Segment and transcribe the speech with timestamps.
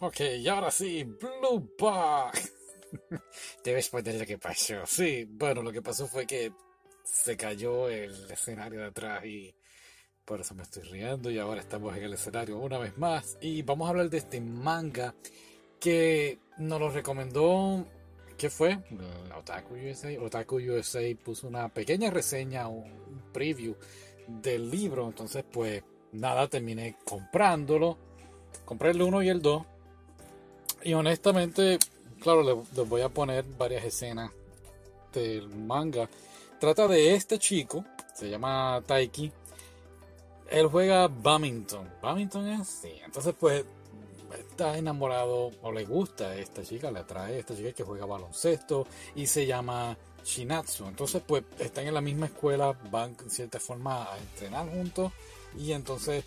[0.00, 2.32] Ok, y ahora sí, Blue Bug.
[3.64, 4.86] Debes poner lo que pasó.
[4.86, 6.52] Sí, bueno, lo que pasó fue que
[7.02, 9.52] se cayó el escenario de atrás y
[10.24, 13.62] por eso me estoy riendo y ahora estamos en el escenario una vez más y
[13.62, 15.14] vamos a hablar de este manga
[15.80, 17.86] que nos lo recomendó
[18.36, 18.78] ¿qué fue?
[19.36, 20.10] Otaku USA.
[20.20, 23.74] Otaku USA puso una pequeña reseña, un preview
[24.28, 27.98] del libro, entonces pues nada, terminé comprándolo.
[28.64, 29.66] Compré el 1 y el 2
[30.82, 31.78] y honestamente,
[32.20, 34.30] claro, les, voy a poner varias escenas
[35.12, 36.08] del manga.
[36.60, 39.32] Trata de este chico, se llama Taiki.
[40.50, 41.88] Él juega badminton.
[42.02, 42.92] Badminton es así.
[43.04, 43.64] Entonces, pues,
[44.32, 48.06] está enamorado o le gusta a esta chica, le atrae a esta chica que juega
[48.06, 50.86] baloncesto y se llama Shinatsu.
[50.86, 55.12] Entonces, pues, están en la misma escuela, van en cierta forma a entrenar juntos
[55.56, 56.24] y entonces,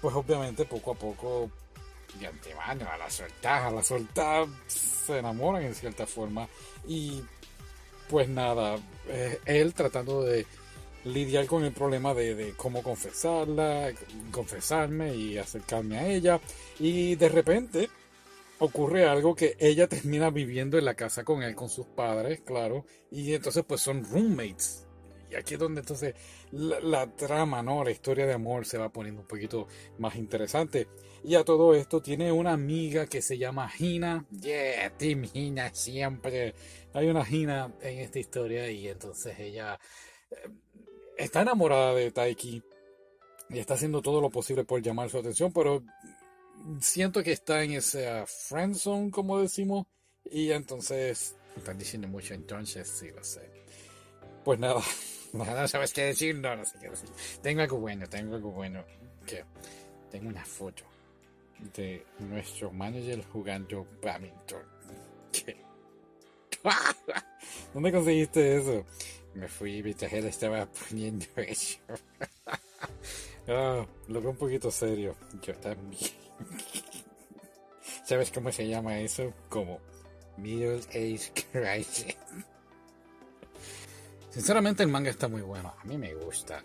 [0.00, 1.50] pues, obviamente, poco a poco
[2.18, 6.48] de antemano, a la soltar, a la soltar, se enamoran en cierta forma.
[6.86, 7.22] Y
[8.08, 8.78] pues nada,
[9.08, 10.46] eh, él tratando de
[11.04, 13.92] lidiar con el problema de, cómo confesarla,
[14.30, 16.40] confesarme y acercarme a ella.
[16.78, 17.90] Y de repente
[18.58, 22.84] ocurre algo que ella termina viviendo en la casa con él, con sus padres, claro.
[23.10, 24.86] Y entonces pues son roommates.
[25.32, 26.14] Y aquí es donde entonces
[26.50, 27.82] la, la, trama, ¿no?
[27.82, 29.66] La historia de amor se va poniendo un poquito
[29.98, 30.88] más interesante.
[31.24, 34.26] Y a todo esto tiene una amiga que se llama Gina.
[34.30, 36.54] Yeah, Team Gina siempre.
[36.92, 39.78] Hay una Gina en esta historia y entonces ella
[40.30, 40.50] eh,
[41.16, 42.62] está enamorada de Taiki
[43.48, 45.82] y está haciendo todo lo posible por llamar su atención, pero
[46.80, 49.86] siento que está en esa friend zone, como decimos,
[50.24, 53.50] y entonces están diciendo mucho, entonces sí lo sé.
[54.44, 54.82] Pues nada,
[55.32, 57.08] no sabes qué decir, no, no sé qué decir.
[57.42, 58.84] Tengo algo bueno, tengo algo bueno.
[59.26, 59.44] Que
[60.10, 60.82] tengo una foto
[61.74, 64.62] de nuestro manager jugando badminton.
[67.74, 68.84] ¿Dónde conseguiste eso?
[69.34, 71.78] Me fui y mi tarjeta estaba poniendo eso.
[73.48, 75.16] oh, lo veo un poquito serio.
[75.40, 76.10] Yo también.
[78.04, 79.32] ¿Sabes cómo se llama eso?
[79.48, 79.80] Como
[80.36, 82.16] Middle Age Crisis.
[84.32, 86.62] Sinceramente el manga está muy bueno, a mí me gusta.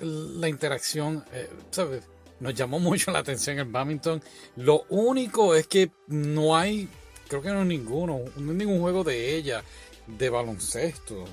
[0.00, 2.04] La interacción, eh, ¿sabes?
[2.38, 4.22] Nos llamó mucho la atención el badminton.
[4.56, 6.88] Lo único es que no hay,
[7.28, 9.64] creo que no hay ninguno, no hay ningún juego de ella
[10.06, 11.24] de baloncesto.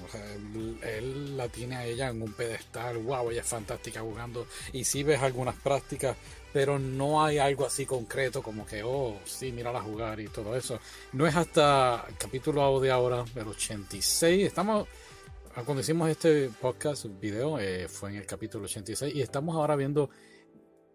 [0.83, 2.97] él, la tiene a ella en un pedestal.
[2.97, 4.47] Wow, ella es fantástica jugando.
[4.73, 6.17] Y si ves algunas prácticas,
[6.51, 10.79] pero no hay algo así concreto como que, oh, sí, mírala jugar y todo eso.
[11.13, 14.47] No es hasta el capítulo de ahora, del 86.
[14.47, 14.87] Estamos
[15.66, 20.09] cuando hicimos este podcast, video, eh, fue en el capítulo 86 y estamos ahora viendo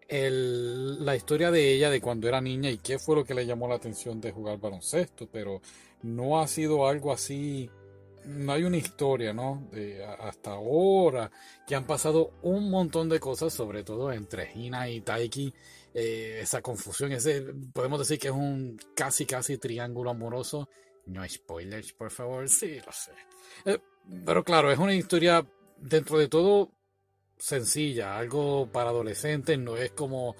[0.09, 3.67] la historia de ella de cuando era niña y qué fue lo que le llamó
[3.67, 5.61] la atención de jugar baloncesto, pero
[6.03, 7.69] no ha sido algo así,
[8.25, 9.69] no hay una historia, ¿no?
[10.19, 11.31] Hasta ahora,
[11.65, 15.51] que han pasado un montón de cosas, sobre todo entre Hina y Taiki,
[15.95, 17.41] eh, esa confusión, ese,
[17.73, 20.69] podemos decir que es un casi casi triángulo amoroso.
[21.07, 23.11] No spoilers, por favor, sí, lo sé.
[23.65, 23.79] Eh,
[24.25, 25.45] pero claro, es una historia
[25.77, 26.71] dentro de todo
[27.37, 30.35] sencilla, algo para adolescentes, no es como,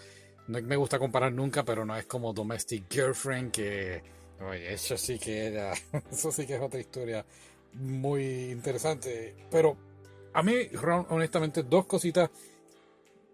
[0.48, 4.02] no me gusta comparar nunca, pero no es como Domestic Girlfriend, que,
[4.40, 5.74] oye, eso sí que era,
[6.12, 7.26] eso sí que es otra historia
[7.74, 9.36] muy interesante.
[9.52, 9.78] Pero
[10.34, 10.54] a mí,
[11.10, 12.30] honestamente, dos cositas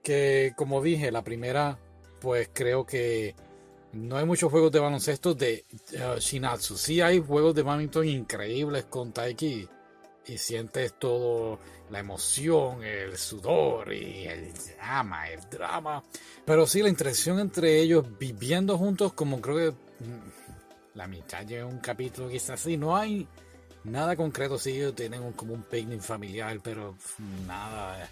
[0.03, 1.77] que, como dije, la primera,
[2.19, 3.35] pues creo que
[3.93, 6.77] no hay muchos juegos de baloncesto de uh, Shinatsu.
[6.77, 9.67] Sí hay juegos de badminton increíbles con Taiki
[10.29, 11.59] y sientes todo
[11.89, 16.03] la emoción, el sudor y el drama, el drama.
[16.45, 21.63] Pero sí, la interacción entre ellos viviendo juntos, como creo que mm, la mitad de
[21.63, 23.27] un capítulo quizás así, no hay
[23.83, 26.95] nada concreto, sí, tienen como un familiar, pero
[27.47, 28.09] nada.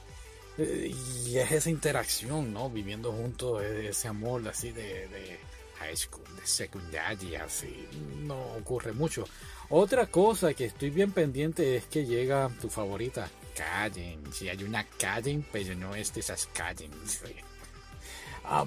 [0.58, 0.92] Eh,
[1.26, 2.70] y es esa interacción, ¿no?
[2.70, 5.40] Viviendo juntos, ese amor así de, de
[5.80, 7.88] high school, de secundaria, así,
[8.22, 9.26] no ocurre mucho.
[9.70, 14.32] Otra cosa que estoy bien pendiente es que llega tu favorita, Karen.
[14.32, 16.92] Si hay una Karen, pero no es de esas Karen.
[18.46, 18.66] Ah,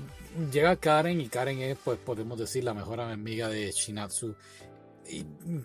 [0.52, 4.34] llega Karen y Karen es, pues podemos decir, la mejor amiga de Shinatsu.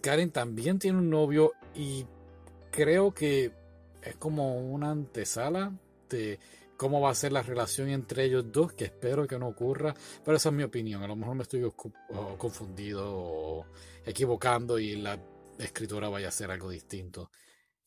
[0.01, 2.05] Karen también tiene un novio y
[2.71, 3.51] creo que
[4.01, 5.73] es como una antesala
[6.09, 6.39] de
[6.77, 9.93] cómo va a ser la relación entre ellos dos, que espero que no ocurra,
[10.23, 11.71] pero esa es mi opinión, a lo mejor me estoy
[12.37, 13.65] confundido o
[14.05, 15.19] equivocando y la
[15.57, 17.31] escritora vaya a hacer algo distinto.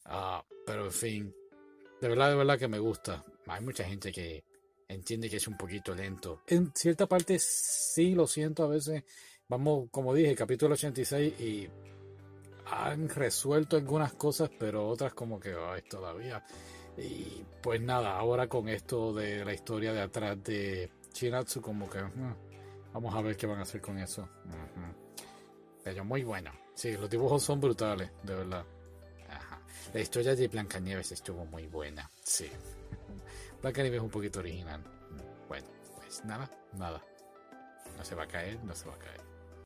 [0.04, 1.34] Ah, pero en fin,
[2.00, 3.24] de verdad, de verdad que me gusta.
[3.46, 4.44] Hay mucha gente que
[4.88, 6.42] entiende que es un poquito lento.
[6.46, 9.04] En cierta parte sí lo siento a veces.
[9.48, 11.68] Vamos, como dije, capítulo 86 y
[12.70, 15.54] han resuelto algunas cosas, pero otras como que
[15.88, 16.44] todavía.
[16.98, 22.02] Y pues nada, ahora con esto de la historia de atrás de Shinatsu, como que
[22.02, 22.34] mm,
[22.92, 24.28] vamos a ver qué van a hacer con eso.
[25.84, 26.50] Pero muy bueno.
[26.74, 28.64] Sí, los dibujos son brutales, de verdad.
[29.94, 32.10] La historia de Blancanieves estuvo muy buena.
[32.22, 32.50] Sí.
[33.62, 34.82] Blancanieves es un poquito original.
[35.48, 35.66] Bueno,
[35.96, 37.02] pues nada, nada.
[37.96, 39.27] No se va a caer, no se va a caer.